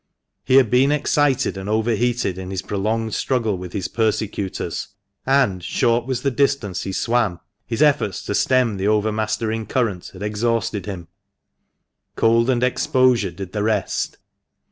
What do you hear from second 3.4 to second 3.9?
with his